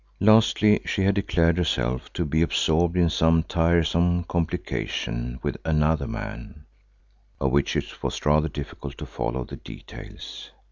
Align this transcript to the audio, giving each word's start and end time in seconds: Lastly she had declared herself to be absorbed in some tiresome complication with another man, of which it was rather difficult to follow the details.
Lastly 0.19 0.81
she 0.83 1.03
had 1.03 1.13
declared 1.13 1.59
herself 1.59 2.11
to 2.13 2.25
be 2.25 2.41
absorbed 2.41 2.97
in 2.97 3.07
some 3.07 3.43
tiresome 3.43 4.23
complication 4.23 5.39
with 5.43 5.57
another 5.63 6.07
man, 6.07 6.65
of 7.39 7.51
which 7.51 7.75
it 7.75 8.01
was 8.01 8.25
rather 8.25 8.49
difficult 8.49 8.97
to 8.97 9.05
follow 9.05 9.43
the 9.43 9.57
details. 9.57 10.49